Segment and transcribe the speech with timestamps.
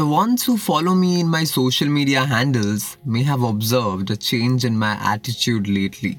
[0.00, 4.64] The ones who follow me in my social media handles may have observed a change
[4.64, 6.18] in my attitude lately.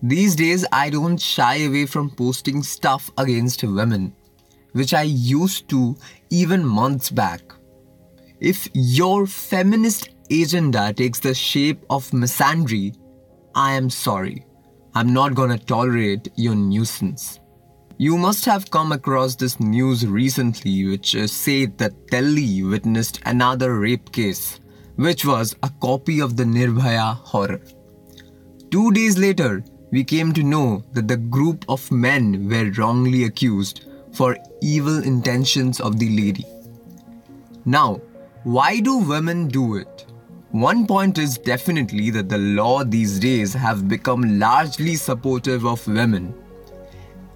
[0.00, 4.14] These days, I don't shy away from posting stuff against women,
[4.74, 5.96] which I used to
[6.30, 7.42] even months back.
[8.38, 12.94] If your feminist agenda takes the shape of misandry,
[13.56, 14.46] I am sorry.
[14.94, 17.40] I'm not gonna tolerate your nuisance.
[18.00, 23.80] You must have come across this news recently, which uh, said that Delhi witnessed another
[23.80, 24.60] rape case,
[24.94, 27.60] which was a copy of the Nirbhaya horror.
[28.70, 33.86] Two days later, we came to know that the group of men were wrongly accused
[34.12, 36.44] for evil intentions of the lady.
[37.64, 38.00] Now,
[38.44, 40.06] why do women do it?
[40.52, 46.32] One point is definitely that the law these days have become largely supportive of women.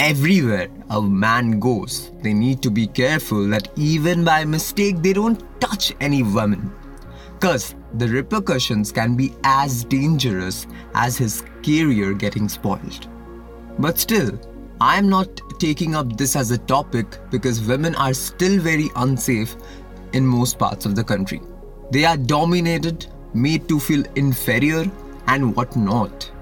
[0.00, 5.44] Everywhere a man goes, they need to be careful that even by mistake they don't
[5.60, 6.72] touch any woman.
[7.38, 13.08] Cause the repercussions can be as dangerous as his career getting spoiled.
[13.78, 14.40] But still,
[14.80, 19.54] I am not taking up this as a topic because women are still very unsafe
[20.14, 21.42] in most parts of the country.
[21.90, 24.90] They are dominated, made to feel inferior,
[25.26, 26.32] and whatnot.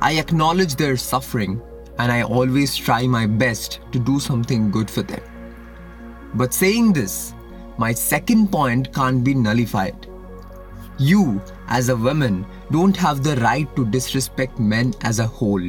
[0.00, 1.60] I acknowledge their suffering
[2.02, 5.22] and I always try my best to do something good for them.
[6.34, 7.32] But saying this,
[7.78, 10.08] my second point can't be nullified.
[10.98, 15.62] You, as a woman, don't have the right to disrespect men as a whole.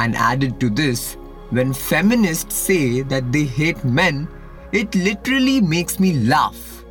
[0.00, 1.14] And added to this,
[1.50, 4.26] when feminists say that they hate men,
[4.72, 6.84] it literally makes me laugh.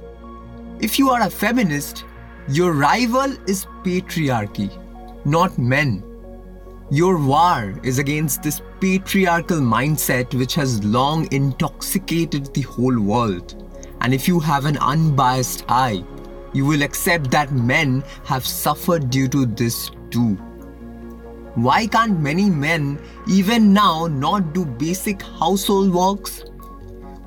[0.80, 2.06] If you are a feminist,
[2.48, 4.72] your rival is patriarchy,
[5.26, 6.02] not men.
[6.90, 13.62] Your war is against this patriarchal mindset which has long intoxicated the whole world.
[14.00, 16.06] And if you have an unbiased eye,
[16.54, 20.36] you will accept that men have suffered due to this too.
[21.56, 26.46] Why can't many men, even now, not do basic household works?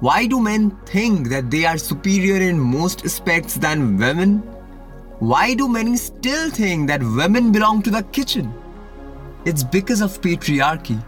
[0.00, 4.38] Why do men think that they are superior in most aspects than women?
[5.18, 8.54] Why do many still think that women belong to the kitchen?
[9.44, 11.02] It's because of patriarchy,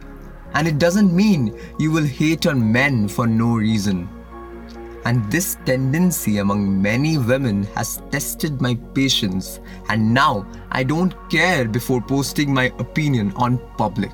[0.54, 4.09] and it doesn't mean you will hate on men for no reason.
[5.04, 11.66] And this tendency among many women has tested my patience, and now I don't care
[11.66, 14.12] before posting my opinion on public.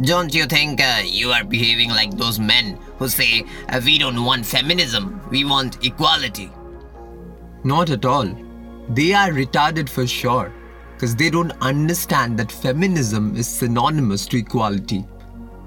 [0.00, 4.24] Don't you think uh, you are behaving like those men who say, uh, we don't
[4.24, 6.50] want feminism, we want equality?
[7.64, 8.26] Not at all.
[8.90, 10.52] They are retarded for sure,
[10.98, 15.06] because they don't understand that feminism is synonymous to equality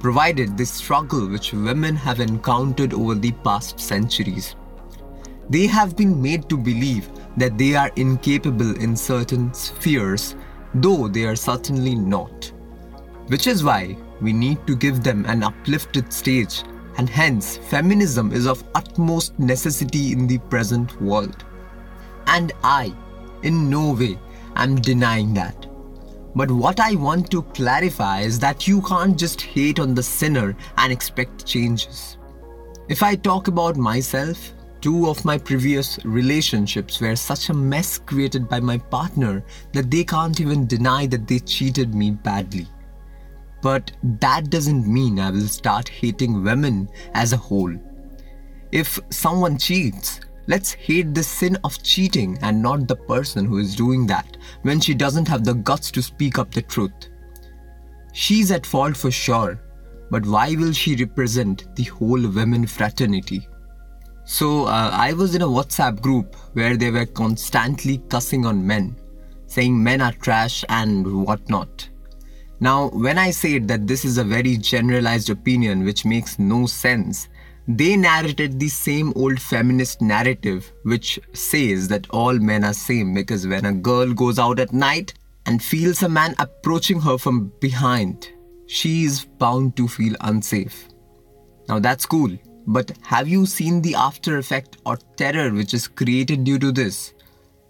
[0.02, 4.56] provided the struggle which women have encountered over the past centuries.
[5.50, 10.36] They have been made to believe that they are incapable in certain spheres,
[10.74, 12.52] though they are certainly not.
[13.28, 16.64] Which is why we need to give them an uplifted stage,
[16.98, 21.46] and hence feminism is of utmost necessity in the present world.
[22.28, 22.94] And I,
[23.44, 24.18] in no way,
[24.64, 25.68] am denying that.
[26.36, 30.56] But what I want to clarify is that you can't just hate on the sinner
[30.78, 32.18] and expect changes.
[32.88, 38.50] If I talk about myself, two of my previous relationships were such a mess created
[38.50, 42.68] by my partner that they can't even deny that they cheated me badly.
[43.62, 47.76] But that doesn't mean I will start hating women as a whole.
[48.72, 53.76] If someone cheats, Let's hate the sin of cheating and not the person who is
[53.76, 57.10] doing that when she doesn't have the guts to speak up the truth.
[58.14, 59.60] She's at fault for sure,
[60.10, 63.48] but why will she represent the whole women fraternity?
[64.26, 68.96] So, uh, I was in a WhatsApp group where they were constantly cussing on men,
[69.48, 71.90] saying men are trash and whatnot.
[72.60, 77.28] Now, when I said that this is a very generalized opinion which makes no sense,
[77.68, 83.48] they narrated the same old feminist narrative which says that all men are same because
[83.48, 85.14] when a girl goes out at night
[85.46, 88.30] and feels a man approaching her from behind,
[88.68, 90.88] she is bound to feel unsafe.
[91.70, 92.36] Now that's cool,
[92.68, 97.14] but have you seen the after effect or terror which is created due to this?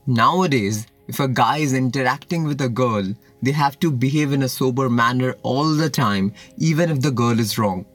[0.08, 3.04] Nowadays, if a guy is interacting with a girl,
[3.42, 7.40] they have to behave in a sober manner all the time, even if the girl
[7.40, 7.86] is wrong.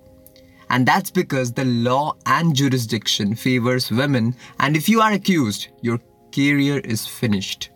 [0.70, 6.00] And that's because the law and jurisdiction favors women, and if you are accused, your
[6.34, 7.70] career is finished.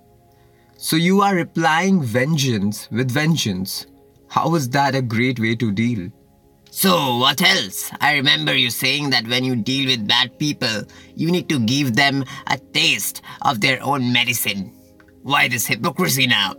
[0.76, 3.86] So you are replying vengeance with vengeance.
[4.28, 6.10] How is that a great way to deal?
[6.72, 7.90] So, what else?
[8.00, 10.84] I remember you saying that when you deal with bad people,
[11.16, 14.72] you need to give them a taste of their own medicine.
[15.22, 16.54] Why this hypocrisy now?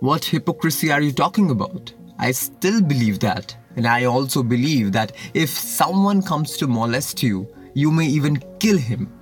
[0.00, 1.92] What hypocrisy are you talking about?
[2.18, 3.56] I still believe that.
[3.76, 8.78] And I also believe that if someone comes to molest you, you may even kill
[8.78, 9.12] him.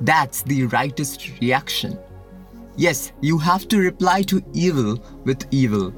[0.00, 1.98] That's the rightest reaction.
[2.76, 5.92] Yes, you have to reply to evil with evil.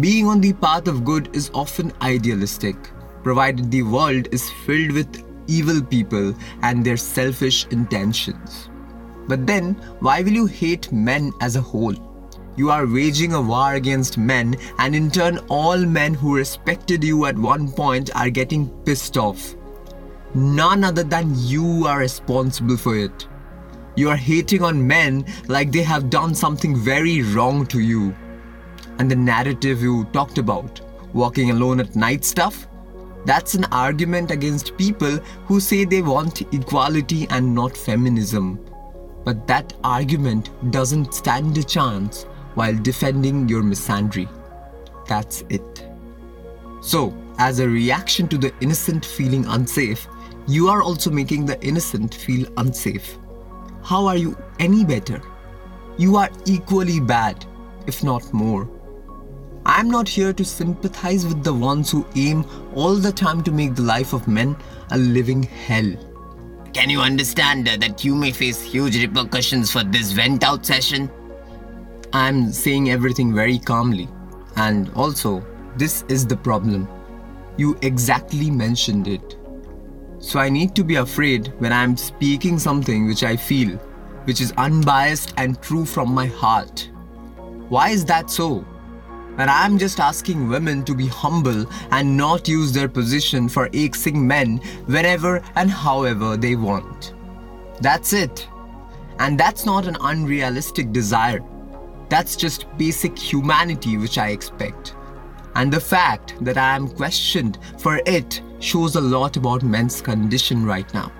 [0.00, 2.76] Being on the path of good is often idealistic,
[3.22, 8.70] provided the world is filled with evil people and their selfish intentions.
[9.28, 12.11] But then, why will you hate men as a whole?
[12.54, 17.24] You are waging a war against men, and in turn, all men who respected you
[17.24, 19.54] at one point are getting pissed off.
[20.34, 23.26] None other than you are responsible for it.
[23.96, 28.14] You are hating on men like they have done something very wrong to you.
[28.98, 30.82] And the narrative you talked about,
[31.14, 32.68] walking alone at night stuff,
[33.24, 35.16] that's an argument against people
[35.46, 38.60] who say they want equality and not feminism.
[39.24, 44.28] But that argument doesn't stand a chance while defending your misandry.
[45.08, 45.88] That's it.
[46.80, 50.06] So, as a reaction to the innocent feeling unsafe,
[50.46, 53.18] you are also making the innocent feel unsafe.
[53.82, 55.22] How are you any better?
[55.98, 57.44] You are equally bad,
[57.86, 58.68] if not more.
[59.64, 62.44] I'm not here to sympathize with the ones who aim
[62.74, 64.56] all the time to make the life of men
[64.90, 65.92] a living hell.
[66.72, 71.10] Can you understand that you may face huge repercussions for this vent out session?
[72.14, 74.08] I'm saying everything very calmly.
[74.56, 75.44] And also,
[75.76, 76.86] this is the problem.
[77.56, 79.38] You exactly mentioned it.
[80.18, 83.76] So I need to be afraid when I'm speaking something which I feel,
[84.24, 86.90] which is unbiased and true from my heart.
[87.68, 88.64] Why is that so?
[89.38, 94.26] And I'm just asking women to be humble and not use their position for axing
[94.26, 97.14] men whenever and however they want.
[97.80, 98.46] That's it.
[99.18, 101.40] And that's not an unrealistic desire.
[102.12, 104.94] That's just basic humanity which I expect.
[105.54, 110.66] And the fact that I am questioned for it shows a lot about men's condition
[110.66, 111.10] right now.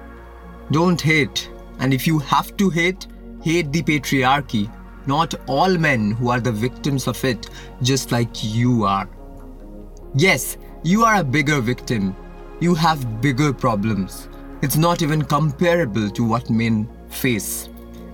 [0.70, 3.06] Don't hate, and if you have to hate,
[3.42, 4.70] hate the patriarchy
[5.06, 7.50] not all men who are the victims of it,
[7.82, 9.08] just like you are.
[10.14, 12.14] Yes, you are a bigger victim.
[12.60, 14.28] You have bigger problems.
[14.62, 17.68] It's not even comparable to what men face.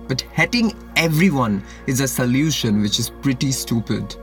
[0.07, 4.17] But hating everyone is a solution which is pretty stupid.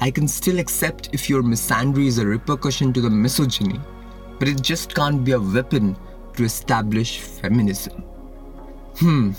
[0.00, 3.80] I can still accept if your misandry is a repercussion to the misogyny,
[4.40, 5.96] but it just can't be a weapon
[6.36, 8.02] to establish feminism.
[8.98, 9.30] Hmm,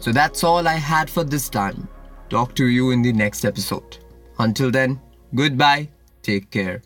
[0.00, 1.88] so that's all I had for this time.
[2.30, 3.98] Talk to you in the next episode.
[4.40, 5.00] Until then,
[5.36, 5.88] goodbye,
[6.22, 6.82] take care.